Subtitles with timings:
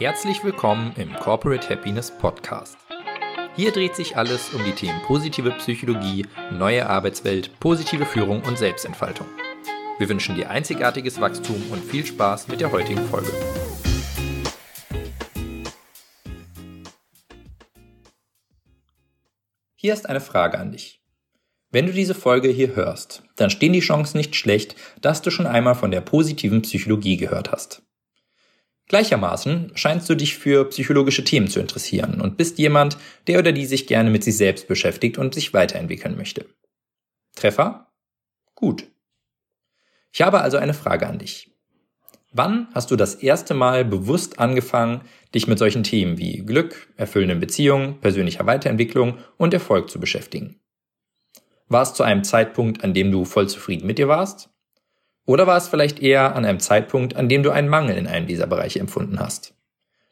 [0.00, 2.78] Herzlich willkommen im Corporate Happiness Podcast.
[3.54, 9.26] Hier dreht sich alles um die Themen positive Psychologie, neue Arbeitswelt, positive Führung und Selbstentfaltung.
[9.98, 13.30] Wir wünschen dir einzigartiges Wachstum und viel Spaß mit der heutigen Folge.
[19.74, 21.02] Hier ist eine Frage an dich.
[21.72, 25.46] Wenn du diese Folge hier hörst, dann stehen die Chancen nicht schlecht, dass du schon
[25.46, 27.82] einmal von der positiven Psychologie gehört hast.
[28.90, 33.64] Gleichermaßen scheinst du dich für psychologische Themen zu interessieren und bist jemand, der oder die
[33.64, 36.46] sich gerne mit sich selbst beschäftigt und sich weiterentwickeln möchte.
[37.36, 37.86] Treffer?
[38.56, 38.88] Gut.
[40.10, 41.52] Ich habe also eine Frage an dich.
[42.32, 45.02] Wann hast du das erste Mal bewusst angefangen,
[45.36, 50.58] dich mit solchen Themen wie Glück, erfüllenden Beziehungen, persönlicher Weiterentwicklung und Erfolg zu beschäftigen?
[51.68, 54.50] War es zu einem Zeitpunkt, an dem du voll zufrieden mit dir warst?
[55.30, 58.26] Oder war es vielleicht eher an einem Zeitpunkt, an dem du einen Mangel in einem
[58.26, 59.54] dieser Bereiche empfunden hast?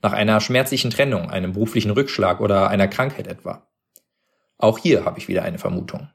[0.00, 3.68] Nach einer schmerzlichen Trennung, einem beruflichen Rückschlag oder einer Krankheit etwa?
[4.56, 6.08] Auch hier habe ich wieder eine Vermutung.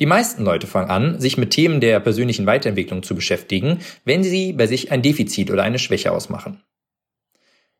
[0.00, 4.52] Die meisten Leute fangen an, sich mit Themen der persönlichen Weiterentwicklung zu beschäftigen, wenn sie
[4.52, 6.64] bei sich ein Defizit oder eine Schwäche ausmachen.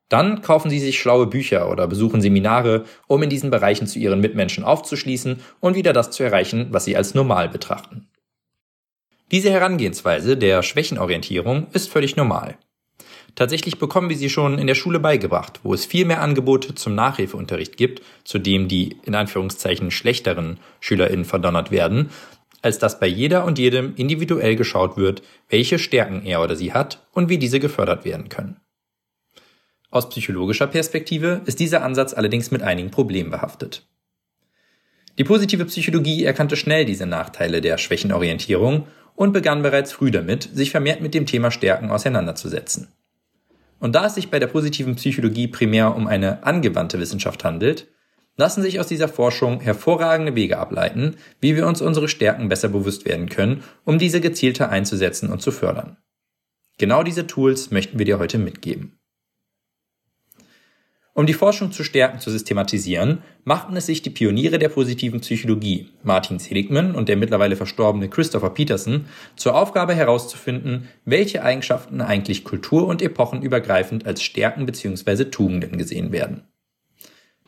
[0.08, 4.20] Dann kaufen sie sich schlaue Bücher oder besuchen Seminare, um in diesen Bereichen zu ihren
[4.20, 8.08] Mitmenschen aufzuschließen und wieder das zu erreichen, was sie als normal betrachten.
[9.30, 12.56] Diese Herangehensweise der Schwächenorientierung ist völlig normal.
[13.34, 16.94] Tatsächlich bekommen wir sie schon in der Schule beigebracht, wo es viel mehr Angebote zum
[16.94, 22.10] Nachhilfeunterricht gibt, zu dem die in Anführungszeichen schlechteren SchülerInnen verdonnert werden,
[22.62, 27.06] als dass bei jeder und jedem individuell geschaut wird, welche Stärken er oder sie hat
[27.12, 28.56] und wie diese gefördert werden können.
[29.90, 33.86] Aus psychologischer Perspektive ist dieser Ansatz allerdings mit einigen Problemen behaftet.
[35.18, 38.86] Die positive Psychologie erkannte schnell diese Nachteile der Schwächenorientierung
[39.18, 42.86] und begann bereits früh damit, sich vermehrt mit dem Thema Stärken auseinanderzusetzen.
[43.80, 47.88] Und da es sich bei der positiven Psychologie primär um eine angewandte Wissenschaft handelt,
[48.36, 53.06] lassen sich aus dieser Forschung hervorragende Wege ableiten, wie wir uns unsere Stärken besser bewusst
[53.06, 55.96] werden können, um diese gezielter einzusetzen und zu fördern.
[56.78, 58.97] Genau diese Tools möchten wir dir heute mitgeben.
[61.18, 65.88] Um die Forschung zu stärken zu systematisieren, machten es sich die Pioniere der positiven Psychologie,
[66.04, 72.86] Martin Seligman und der mittlerweile verstorbene Christopher Peterson, zur Aufgabe herauszufinden, welche Eigenschaften eigentlich kultur-
[72.86, 75.24] und epochenübergreifend als Stärken bzw.
[75.24, 76.44] Tugenden gesehen werden.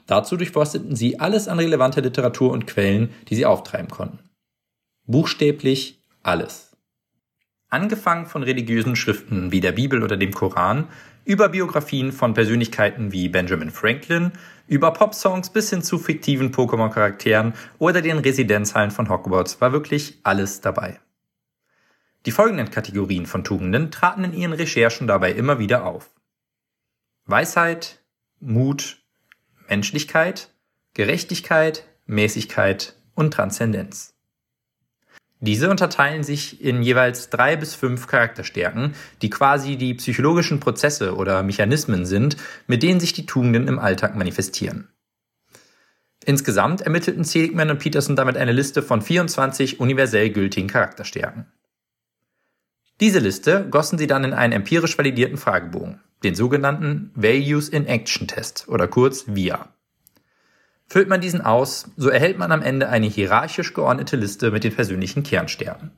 [0.06, 4.18] Dazu durchforsteten sie alles an relevanter Literatur und Quellen, die sie auftreiben konnten.
[5.06, 6.69] Buchstäblich alles.
[7.70, 10.88] Angefangen von religiösen Schriften wie der Bibel oder dem Koran
[11.24, 14.32] über Biografien von Persönlichkeiten wie Benjamin Franklin,
[14.66, 20.60] über Popsongs bis hin zu fiktiven Pokémon-Charakteren oder den Residenzhallen von Hogwarts war wirklich alles
[20.60, 20.98] dabei.
[22.26, 26.10] Die folgenden Kategorien von Tugenden traten in ihren Recherchen dabei immer wieder auf.
[27.26, 28.02] Weisheit,
[28.40, 28.98] Mut,
[29.68, 30.52] Menschlichkeit,
[30.94, 34.14] Gerechtigkeit, Mäßigkeit und Transzendenz.
[35.42, 41.42] Diese unterteilen sich in jeweils drei bis fünf Charakterstärken, die quasi die psychologischen Prozesse oder
[41.42, 42.36] Mechanismen sind,
[42.66, 44.88] mit denen sich die Tugenden im Alltag manifestieren.
[46.26, 51.46] Insgesamt ermittelten Seligman und Peterson damit eine Liste von 24 universell gültigen Charakterstärken.
[53.00, 58.28] Diese Liste gossen sie dann in einen empirisch validierten Fragebogen, den sogenannten Values in Action
[58.28, 59.72] Test oder kurz VIA.
[60.90, 64.74] Füllt man diesen aus, so erhält man am Ende eine hierarchisch geordnete Liste mit den
[64.74, 65.92] persönlichen Kernstärken.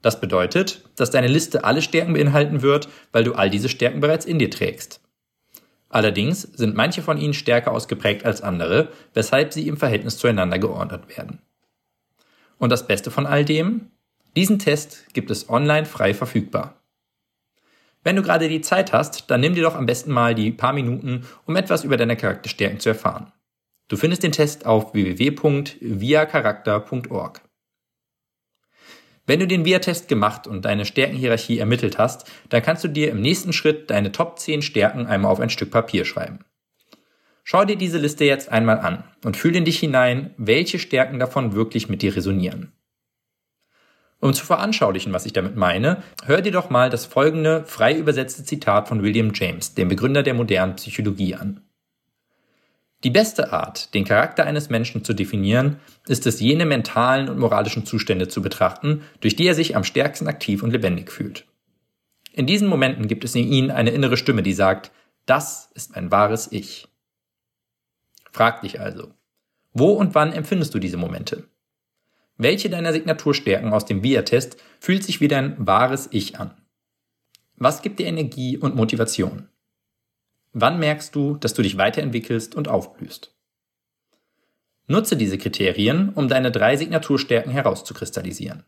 [0.00, 4.24] Das bedeutet, dass deine Liste alle Stärken beinhalten wird, weil du all diese Stärken bereits
[4.24, 5.00] in dir trägst.
[5.88, 11.16] Allerdings sind manche von ihnen stärker ausgeprägt als andere, weshalb sie im Verhältnis zueinander geordnet
[11.16, 11.40] werden.
[12.58, 13.90] Und das Beste von all dem?
[14.36, 16.76] Diesen Test gibt es online frei verfügbar.
[18.04, 20.72] Wenn du gerade die Zeit hast, dann nimm dir doch am besten mal die paar
[20.72, 23.32] Minuten, um etwas über deine Charakterstärken zu erfahren.
[23.92, 27.42] Du findest den Test auf www.viacharakter.org.
[29.26, 33.20] Wenn du den VIA-Test gemacht und deine Stärkenhierarchie ermittelt hast, dann kannst du dir im
[33.20, 36.38] nächsten Schritt deine Top 10 Stärken einmal auf ein Stück Papier schreiben.
[37.44, 41.52] Schau dir diese Liste jetzt einmal an und fühl in dich hinein, welche Stärken davon
[41.52, 42.72] wirklich mit dir resonieren.
[44.20, 48.42] Um zu veranschaulichen, was ich damit meine, hör dir doch mal das folgende frei übersetzte
[48.42, 51.60] Zitat von William James, dem Begründer der modernen Psychologie, an.
[53.04, 57.84] Die beste Art, den Charakter eines Menschen zu definieren, ist es, jene mentalen und moralischen
[57.84, 61.44] Zustände zu betrachten, durch die er sich am stärksten aktiv und lebendig fühlt.
[62.32, 64.92] In diesen Momenten gibt es in ihnen eine innere Stimme, die sagt,
[65.26, 66.88] das ist mein wahres Ich.
[68.30, 69.12] Frag dich also,
[69.72, 71.44] wo und wann empfindest du diese Momente?
[72.38, 76.52] Welche deiner Signaturstärken aus dem VIA-Test fühlt sich wie dein wahres Ich an?
[77.56, 79.48] Was gibt dir Energie und Motivation?
[80.52, 83.34] Wann merkst du, dass du dich weiterentwickelst und aufblühst?
[84.86, 88.64] Nutze diese Kriterien, um deine drei Signaturstärken herauszukristallisieren.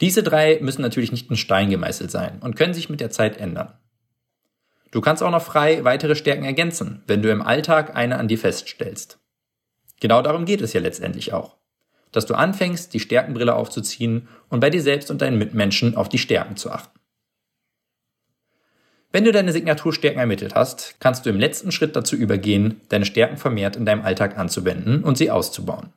[0.00, 3.36] Diese drei müssen natürlich nicht in Stein gemeißelt sein und können sich mit der Zeit
[3.36, 3.74] ändern.
[4.90, 8.38] Du kannst auch noch frei weitere Stärken ergänzen, wenn du im Alltag eine an dir
[8.38, 9.18] feststellst.
[10.00, 11.56] Genau darum geht es ja letztendlich auch.
[12.12, 16.18] Dass du anfängst, die Stärkenbrille aufzuziehen und bei dir selbst und deinen Mitmenschen auf die
[16.18, 16.98] Stärken zu achten.
[19.12, 23.36] Wenn du deine Signaturstärken ermittelt hast, kannst du im letzten Schritt dazu übergehen, deine Stärken
[23.36, 25.92] vermehrt in deinem Alltag anzuwenden und sie auszubauen.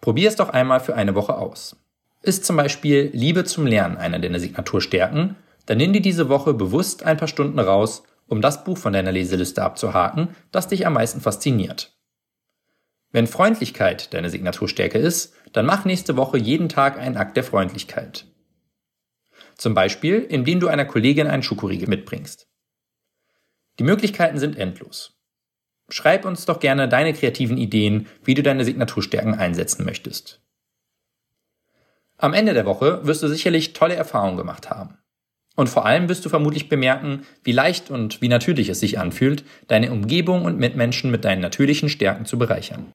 [0.00, 1.76] Probier es doch einmal für eine Woche aus.
[2.22, 5.36] Ist zum Beispiel Liebe zum Lernen einer deiner Signaturstärken,
[5.66, 9.12] dann nimm dir diese Woche bewusst ein paar Stunden raus um das Buch von deiner
[9.12, 11.96] Leseliste abzuhaken, das dich am meisten fasziniert.
[13.12, 18.26] Wenn Freundlichkeit deine Signaturstärke ist, dann mach nächste Woche jeden Tag einen Akt der Freundlichkeit.
[19.56, 22.45] Zum Beispiel, indem du einer Kollegin einen Schokoriegel mitbringst.
[23.78, 25.16] Die Möglichkeiten sind endlos.
[25.88, 30.40] Schreib uns doch gerne deine kreativen Ideen, wie du deine Signaturstärken einsetzen möchtest.
[32.18, 34.98] Am Ende der Woche wirst du sicherlich tolle Erfahrungen gemacht haben.
[35.54, 39.44] Und vor allem wirst du vermutlich bemerken, wie leicht und wie natürlich es sich anfühlt,
[39.68, 42.92] deine Umgebung und Mitmenschen mit deinen natürlichen Stärken zu bereichern.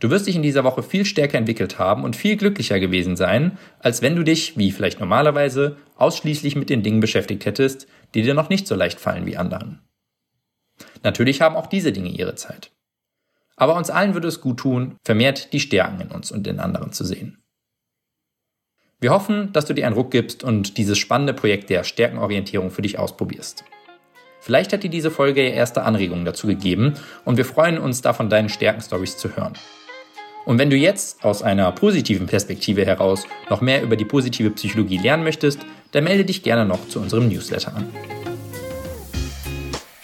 [0.00, 3.58] Du wirst dich in dieser Woche viel stärker entwickelt haben und viel glücklicher gewesen sein,
[3.80, 8.34] als wenn du dich, wie vielleicht normalerweise, ausschließlich mit den Dingen beschäftigt hättest, die dir
[8.34, 9.80] noch nicht so leicht fallen wie anderen.
[11.02, 12.70] Natürlich haben auch diese Dinge ihre Zeit.
[13.56, 16.92] Aber uns allen würde es gut tun, vermehrt die Stärken in uns und in anderen
[16.92, 17.42] zu sehen.
[19.00, 22.82] Wir hoffen, dass du dir einen Ruck gibst und dieses spannende Projekt der Stärkenorientierung für
[22.82, 23.64] dich ausprobierst.
[24.40, 28.48] Vielleicht hat dir diese Folge erste Anregungen dazu gegeben und wir freuen uns, davon deinen
[28.48, 29.54] Stärkenstories zu hören.
[30.46, 34.98] Und wenn du jetzt aus einer positiven Perspektive heraus noch mehr über die positive Psychologie
[34.98, 35.60] lernen möchtest,
[35.92, 38.17] dann melde dich gerne noch zu unserem Newsletter an.